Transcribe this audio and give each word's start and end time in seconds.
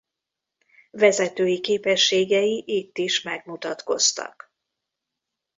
Vezetői 0.91 1.59
képességei 1.59 2.63
itt 2.67 2.97
is 2.97 3.21
megmutatkoztak. 3.21 4.53